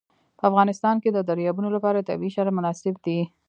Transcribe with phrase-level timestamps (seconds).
[0.37, 3.19] په افغانستان کې د دریابونه لپاره طبیعي شرایط مناسب دي.